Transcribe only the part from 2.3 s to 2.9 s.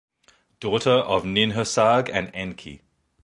Enki.